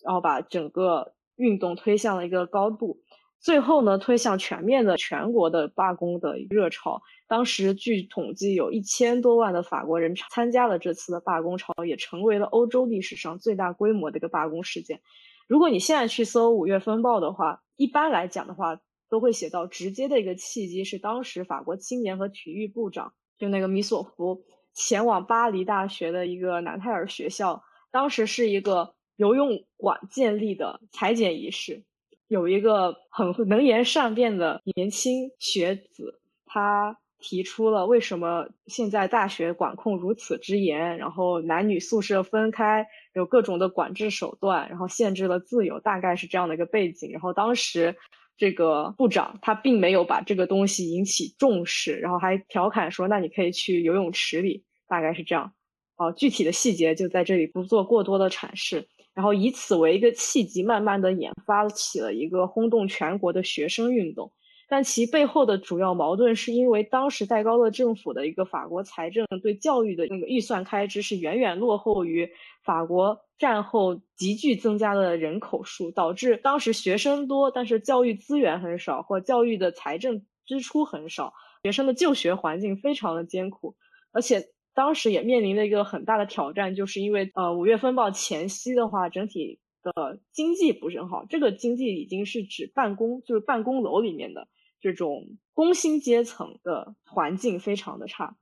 [0.04, 3.00] 然后把整个运动推向了一个高度。
[3.40, 7.00] 最后呢，推向全面的全国的罢工的热潮。
[7.26, 15.00] 当时据统计，有一千多万的法国人参加了这次的罢工潮，也成为了欧洲历史上最大规模的一个罢工事件。
[15.48, 18.78] 如果你现在去搜五月风暴的话，一般来讲的话，
[19.08, 31.82] 都会写到直接的一个契机是当时法国青年和体育部长就那个米索夫前往巴黎大学的一个南泰尔学校，当时是一个游泳馆建立的裁剪仪式。
[32.28, 47.10] 有一个很能言善辩的年轻学子，他提出了为什么现在大学管控如此之严，然后男女宿舍分开，有各种的管制手段，然后限制了自由，大概是这样的一个背景。
[47.10, 47.96] 然后当时
[48.40, 55.52] 这个部长他并没有把这个东西引起重视，然后还调侃说：“那你可以去游泳池里。”大概是这样。
[55.96, 58.88] 哦，具体的细节就在这里不做过多的阐释。
[59.12, 64.32] 然后以此为一个契机，慢慢的引发起了一个轰动全国的学生运动。
[64.70, 72.30] 但其背后的主要矛盾是因为当时戴高乐政府的一个法国财政对教育的那个预算开支是远远落后于
[72.62, 83.74] 法国战后急剧增加的人口数，导致当时学生多，但是教育资源很少，或教育的财政支出很少，学生的就学环境非常的艰苦，
[84.12, 94.46] 而且当时也面临了一个很大的挑战，就是因为呃五月风暴前夕的话，整体的经济不是很好，这个经济已经是指办公，就是办公楼里面的。
[94.80, 98.36] 这种工薪阶层的环境非常的差，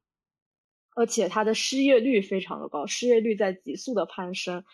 [0.94, 4.64] 而且它的失业率非常的高，失业率在急速的攀升。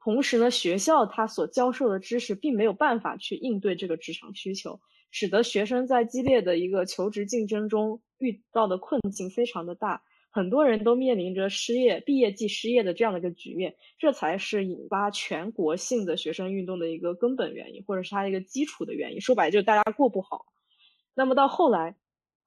[0.00, 19.20] 同时呢，学校它所教授的知识并没有办法去应对这个职场需求，使得学生在激烈的一个求职竞争中遇到的困境非常的大，很多人都面临着失业、毕业即失业的这样的一个局面，这才是引发全国性的学生运动的一个根本原因，或者是它一个基础的原因。
[19.22, 20.44] 说白了，就是大家过不好。
[21.14, 21.96] 那么到后来，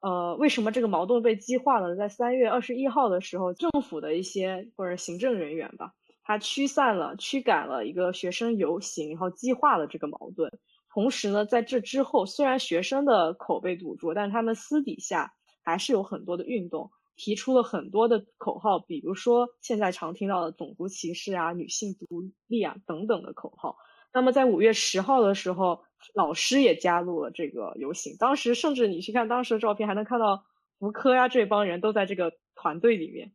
[0.01, 1.95] 呃，为什么这个矛盾被激化了？
[1.95, 10.51] 在三月二十一号的时候，政府的一些或者行政人员吧，他驱散了、驱赶了一个学生游行，然后激化了这个矛盾。
[10.93, 23.77] 同时呢，在这之后，虽然学生的口被堵住，但是他们私底下还是有很多的运动，提出了很多的口号，比如说现在常听到的种族歧视啊、女性独立啊等等的口号。
[24.17, 25.83] 那么在五月十号的时候，
[26.15, 28.15] 老师也加入了这个游行。
[28.17, 30.43] 当时甚至你去看当时的照片，还能看到
[30.79, 33.31] 福柯呀这帮人都在这个团队里面。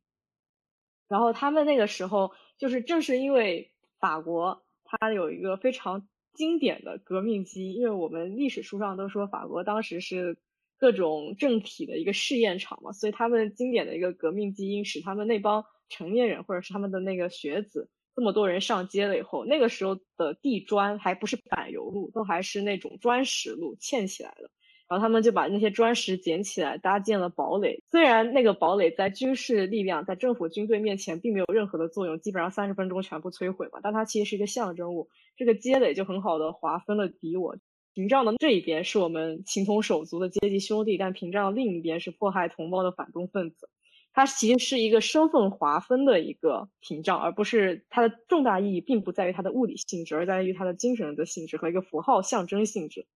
[1.07, 10.37] 然后他们那个时候，就是正是因为法国它有一个非常经典的革命基因，因为我们历史书上都说法国当时是
[10.79, 17.89] 各种政体的一个试验场嘛，所以他们经典的一个革命基因使他们那帮成年人或者是他们的那个学子。
[18.15, 24.51] 这么多人上街了以后，那个时候的地砖还不是柏油路，都还是那种砖石路嵌起来的。
[24.89, 27.83] 然后他们就把那些砖石捡起来，搭建了堡垒。
[27.91, 35.09] 虽然那个堡垒在军事力量、在政府军队面前并没有任何的作用，基本上三十分钟全部摧毁嘛，但它其实是一个象征物。
[35.35, 37.57] 这个街垒就很好的划分了敌我。
[37.95, 43.71] 屏障的这一边是我们情同手足的阶级兄弟，但屏障的另一边是迫害同胞的反动分子。
[44.15, 53.07] 它其实是一个身份划分的一个屏障，而不是它的重大意义，并不在于它的物理性质，而在于它的精神的性质和一个符号象征性质。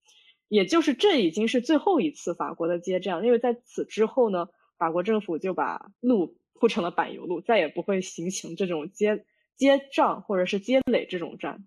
[0.49, 11.67] 也就是这已经是最后一次法国的街战，因为在此之后呢，法国政府就把路铺成了柏油路，再也不会形成这种街街障或者是街垒这种站。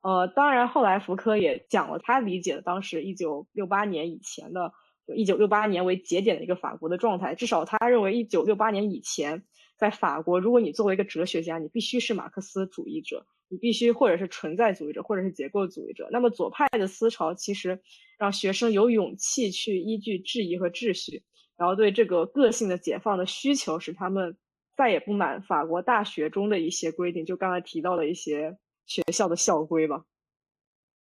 [0.00, 4.72] 呃，当然后来福柯也讲了他理解的当时一九六八年以前的。
[5.06, 9.44] 就一九六八年为节点的一个法国的状态，至少他认为一九六八年以前，
[9.76, 16.08] 在法国，如果你作为一个哲学家，你必须是马克思主义者，你必须或者是存在主义者，或者是结构主义者。
[16.10, 17.82] 那么左派的思潮其实
[18.18, 21.22] 让学生有勇气去依据质疑和秩序，
[21.56, 24.38] 然后对这个个性的解放的需求，使他们
[24.74, 30.04] 再也不满法国大学中的一些规定，就刚才提到的一些学校的校规吧。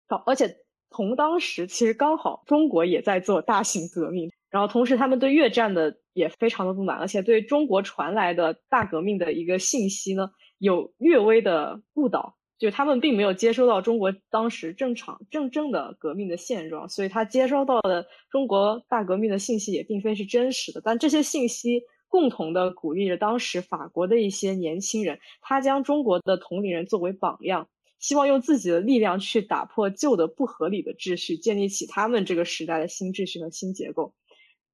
[0.07, 0.57] 好，而且。
[0.93, 10.29] 同当时，其实刚好中国也在做大型革命，然后同时他们对越战的也非常的不满，而且对中国传来的大革命的一个信息呢，
[10.59, 20.79] 有略微的误导，就他们并没有接收到中国当时正常正正的革命的现状，所以他接收到的中国大革命的信息也并非是真实的。
[20.85, 27.67] 但这些信息共同的鼓励着当时法国的一些年轻人，他将中国的同龄人作为榜样。
[28.03, 34.13] 希望用自己的力量去打破旧的不合理的秩序，建立起他们这个时代的新秩序和新结构。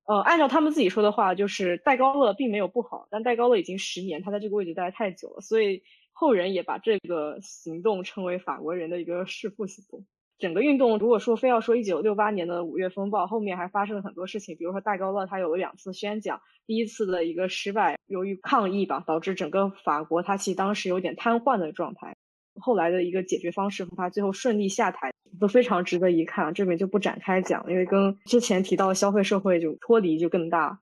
[0.05, 10.03] 呃，按照他们自己说的话，就是戴高乐并没有不好，但戴高乐已经十年，他在这个位置待太久了，所以后人也把这个行动称为法国人的一个弑父行动。
[10.39, 22.15] 整个运动，如果说非要说一九六八年的五月风暴，后面还发生了很多事情，比如说戴高乐他有了两次宣讲，第一次的一个失败，由于抗议吧，导致整个法国他其实当时有点瘫痪的状态。
[22.59, 30.79] 后来的一个解决方式和他最后顺利下台都非常值得一看，这边就不展开讲，因为跟之前提到的消费社会就脱离就更大。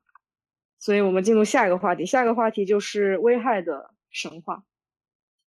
[0.80, 4.64] 所以我们进入下一个话题，下一个话题就是危害的神话，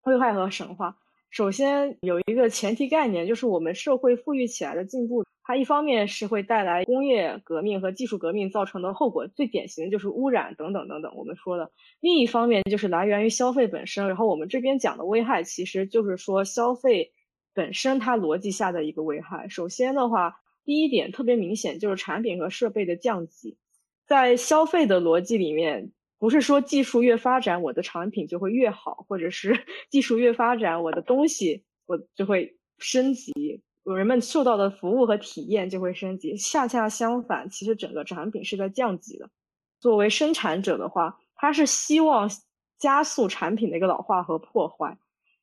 [0.03, 0.97] 危害和神话。
[1.29, 11.13] 首先有一个前提概念，就是我们社会富裕起来的进步，它一方面是会带来工业革命和技术革命造成的后果，最典型的就是污染等等等等。
[11.15, 11.69] 我们说的
[11.99, 17.11] 另一方面就是来源于消费本身，然后我们这边讲的危害，其实就是说消费
[17.53, 19.47] 本身它逻辑下的一个危害。
[19.49, 23.57] 首先的话，第一点特别明显就是产品和设备的降级，
[24.07, 25.91] 在消费的逻辑里面。
[26.19, 36.35] 不是说技术越发展，我的产品就会越好，或者是 技术越发展，我的东西我就会升级，人们受到的服务和体验就会升级。
[36.37, 39.29] 恰恰相反，其实整个产品是在降级的。
[39.79, 42.29] 作为生产者的话，他是希望
[42.79, 44.97] 加速产品的一个老化和破坏，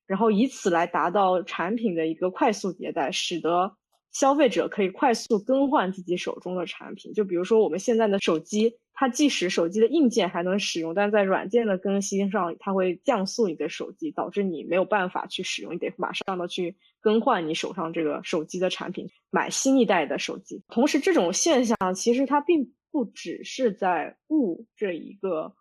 [0.06, 3.76] 然后以此来达到产品的一个快速迭代，使得。
[4.14, 20.62] 消费者可以快速更换自己手中的产品，就比如说我们现在的手机，它即使手机的硬件还能使用，但在软件的更新上，它会降速你的手机，导致你没有办法去使用，你得马上的去更换你手上这个手机的产品，买新一代的手机。
[20.68, 25.52] 同时，这种现象其实它并不只是在物这一个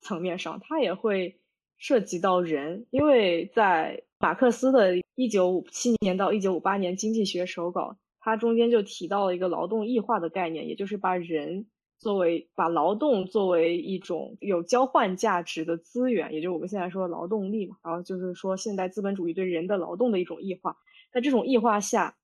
[0.00, 1.38] 层面上，它也会
[1.80, 11.66] 涉及到人，因为在马克思的1957年到1958年经济学手稿，它中间就提到了一个劳动异化的概念，也就是把人
[11.98, 17.76] 作为把劳动作为一种有交换价值的资源，也就是我们现在说的劳动力嘛。
[17.82, 20.76] 然后就是说现代资本主义对人的劳动的一种异化。
[21.14, 22.14] 那这种异化下，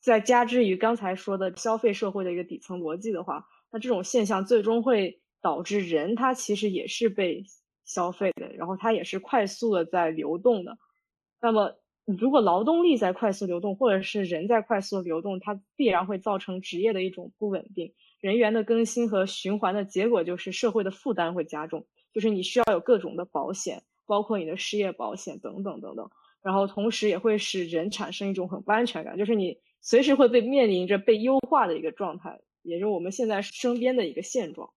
[0.00, 7.44] 再加之于刚才说的消费社会的一个底层逻辑的话，那这种现象最终会导致人他其实也是被
[7.86, 10.76] 消费的，然后它也是快速的在流动的。
[11.40, 11.74] 那么，
[12.04, 17.94] 如果劳动力在快速流动，或者是人在快速流动，它必然会造成职业的一种不稳定。
[18.20, 26.10] 人员的更新和循环的结果就是社会的负担会加重，就是你需要有各种的保险，包括你的失业保险等等等等。
[26.42, 34.70] 然后同时也会使人产生一种很不安全感，就是你随时会被面临着被优化的一个状态，也就是我们现在身边的一个现状。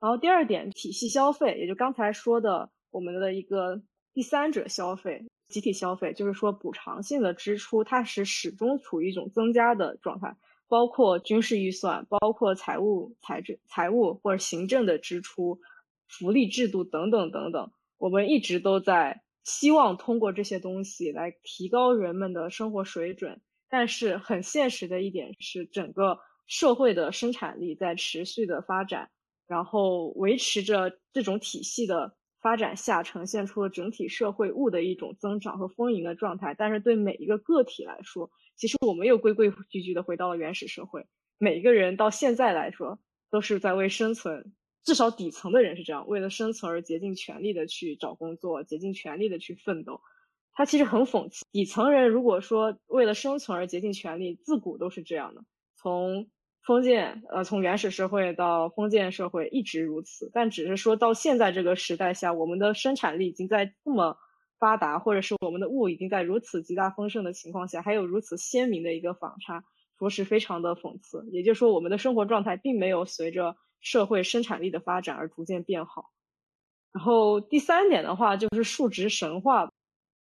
[0.00, 3.82] 然后第二点，体系消费，也就刚才说的我们的一个。
[4.12, 10.36] 第三者消费、集体消费，就是说补偿性的支出，它是始终处于一种增加的状态，
[10.66, 15.60] 包括军事预算、包括财务、财政、财务或者行政的支出、
[16.08, 23.40] 福利制度等等等等，我们一直都在希望通过这些东西来提高人们的生活水准。
[23.68, 29.08] 但是很现实的一点是，整个社会的生产力在持续的发展，
[29.50, 32.14] 然后维持着这种体系的。
[32.42, 41.04] 发展下呈现出了整体社会物的一种增长和丰盈的状态，但是对每一个个体来说，其实我们又规规矩矩的回到了原始社会。
[41.36, 42.98] 每一个人到现在来说，
[43.30, 50.00] 都是在为生存，至少底层的人是这样，为了生存而竭尽全力的去找工作，竭尽全力的去奋斗。
[50.54, 55.44] 他其实很讽刺，底层人如果说为了生存而竭尽全力，自古都是这样的，
[55.76, 56.30] 从。
[56.62, 64.16] 封建，呃，从原始社会到封建社会一直如此，但只是说到现在这个时代下，我们的生产力已经在这么
[64.58, 69.64] 发达，或者是我们的物已经在如此极大丰盛的情况下，还有如此鲜明的一个反差，
[69.98, 71.26] 着实非常的讽刺。
[71.32, 76.10] 也就是说，我们的生活状态并没有随着社会生产力的发展而逐渐变好。
[76.92, 79.72] 然后第三点的话，就是数值神话，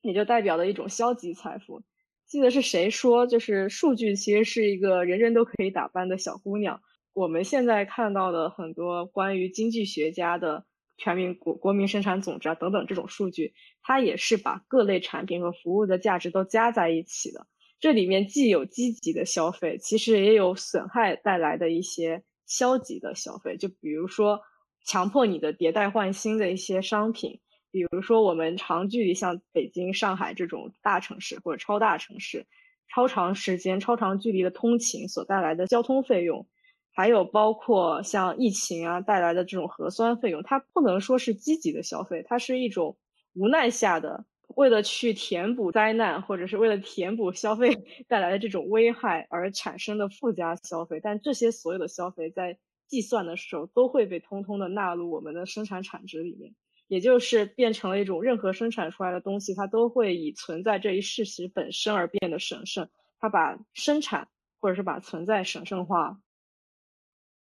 [0.02, 1.82] 也就代表了一种消极财富。
[2.30, 6.80] 记得是谁说，就是数据其实是一个人人都可以打扮的小姑娘。
[7.14, 10.64] 我们现在看到的很多关于经济学家的
[10.96, 17.48] 全民国国民生产总值啊等等这种数据，它也是把各类产品和服务的价值都加在一起的。
[17.80, 23.58] 这里面既有积极的消费，其实也有损害带来的一些消极的消费。
[23.58, 24.40] 就比如说，
[24.86, 27.40] 强迫你的迭代换新的一些商品。
[27.72, 32.46] 比如说，我们长距离像北京、上海这种大城市或者超大城市，
[32.88, 36.48] 超长时间、超长距离的通勤所带来的交通费用，
[36.92, 42.98] 还有包括像疫情啊带来的这种核酸费用，它不能说是积极的消费，它是一种
[43.34, 51.00] 无奈下的为了去填补灾难或者是为了填补消费带来的这种危害而产生的附加消费。
[51.02, 52.58] 但这些所有的消费在
[52.88, 56.56] 计算的时候都会被通通的纳入我们的生产产值里面。
[56.90, 62.90] 也就是变成了一种，任何生产出来的东西，它都会以存在这一事实本身而变得神圣。
[63.20, 64.28] 它把生产
[64.60, 66.20] 或者是把存在神圣化。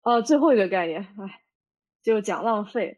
[0.01, 1.41] 呃，最后一个概念，哎，
[2.01, 2.97] 就讲浪费，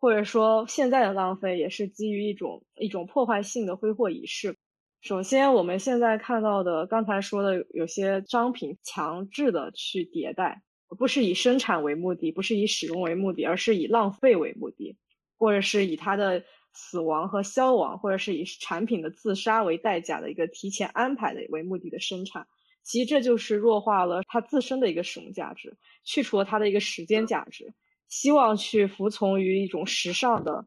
[0.00, 4.56] 或者说现在的浪费也是基于一种一种破坏性的挥霍仪式。
[5.00, 10.62] 首先，我们现在看到的刚才说的有些商品强制的去迭代，
[10.98, 14.96] 不是以生产为目的，不是以使用为目的，而是以浪费为目的。
[15.38, 22.46] 或者是以它的死亡和消亡，或者是以产品的自杀为代价的一个提前安排的为目的的生产。
[22.82, 27.74] 其实这就是弱化了它自身的一个使用价值，去除了它的一个时间价值，
[28.08, 30.66] 希望去服从于一种时尚的，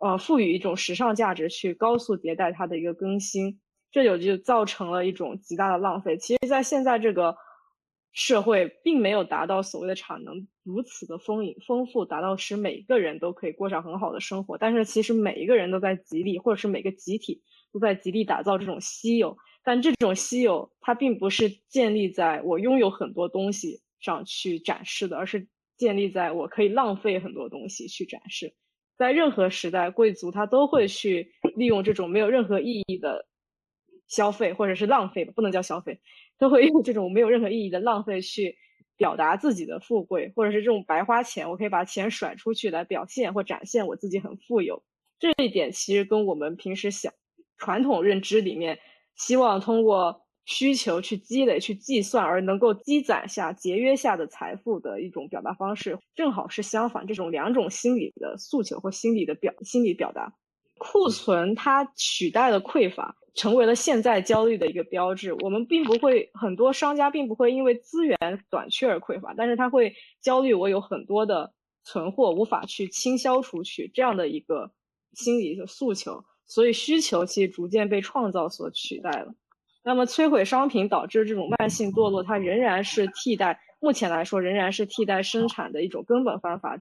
[0.00, 3.60] 呃，赋予一种时尚价值，去高速迭代它的一个更新，
[3.92, 6.16] 这就就造成了一种极大的浪费。
[6.16, 7.36] 其实，在现在这个
[8.12, 14.58] 社会，并没有达到所谓的产能如此的丰盈丰富，达到使每个人都可以过上很好的生活。
[14.58, 17.42] 但是，其实每一个人都在极力，或者是每个集体
[17.72, 19.36] 都在极力打造这种稀有。
[19.62, 25.46] 但这种稀有，它并不是建立在我拥有很多东西上去展示的，而是
[25.76, 28.54] 建立在我可以浪费很多东西去展示。
[28.96, 33.26] 在任何时代，贵族他都会去利用这种没有任何意义的
[34.08, 36.00] 消费，或者是浪费吧，不能叫消费，
[36.40, 38.56] 都会用这种没有任何意义的浪费去
[38.96, 44.82] 表达自己的富贵，或者是这种白花钱，我可以把钱甩出去来表现或展现我自己很富有。
[45.20, 47.12] 这一点其实跟我们平时想
[47.56, 48.80] 传统认知里面。
[49.16, 57.06] 希望通过需求去积累、去计算，而能够积攒下节约下的财富的一种表达方式，正好是相反。
[57.06, 60.32] 这种两种心理的诉求或心理的表、心理表达，
[60.78, 65.32] 库存它取代了匮乏，成为了现在焦虑的一个标志。
[65.34, 68.18] 我们并不会，很多商家并不会因为资源
[68.50, 71.52] 短缺而匮乏，但是他会焦虑，我有很多的
[71.84, 74.70] 存货无法去倾销出去，这样的一个
[75.12, 76.24] 心理的诉求。
[76.46, 79.32] 所以需求其实逐渐被创造所取代了，
[79.84, 86.76] 那么摧毁商品导致这种慢性堕落，它仍然是替代，目前来说仍然是替代生产的一种根本方法。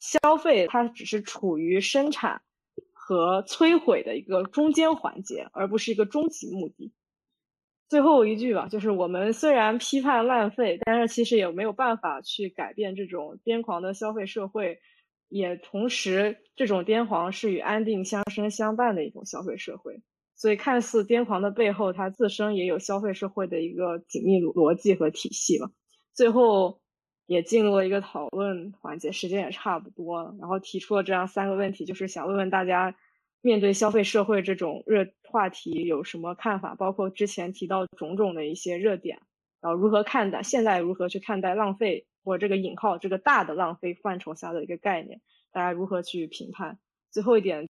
[0.00, 2.42] 消费它只是处于生产
[3.04, 6.92] 和摧毁的一个中间环节，而不是一个终极目的。
[7.88, 14.78] 最后一句吧，就是我们虽然批判浪费，但是其实也没有办法去改变这种癫狂的消费社会。
[15.28, 20.02] 也同时，这种癫狂是与安定相生相伴的一种消费社会，
[20.36, 25.70] 所以看似癫狂的背后，它自身也有消费社会的一个紧密逻辑和体系了。
[26.14, 26.81] 最后
[27.32, 32.94] 也进入了一个讨论环节，时间也差不多了，然后提出了这样三个问题，就是想问问大家，
[33.40, 36.74] 面对消费社会这种热话题有什么看法？
[36.74, 39.18] 包括之前提到种种的一些热点，
[39.60, 40.42] 然后如何看待？
[40.42, 42.06] 现在如何去看待浪费？
[42.24, 45.20] 或这个引号这个大的浪费范畴下的一个概念，
[45.50, 46.78] 大家如何去评判？
[47.10, 47.68] 最后一点，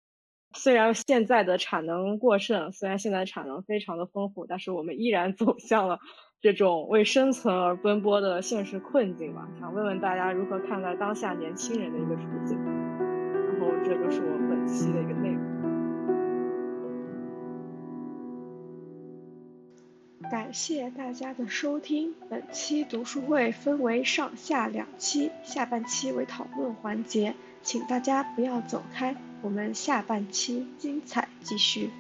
[0.55, 5.99] 虽然现在的产能过剩，虽然现在产能非常的丰富，但是我们依然走向了
[6.41, 9.49] 这种为生存而奔波的现实困境吧。
[9.59, 12.57] 想问问大家如何看待当下年轻人的一个处境？
[12.65, 15.55] 然后这就是我本期的一个内容。
[20.31, 22.15] 感谢大家的收听。
[22.31, 29.15] 本期读书会分为上下两期，下半期为讨论环节，请大家不要走开，
[29.45, 31.91] 我们下半期精彩继续。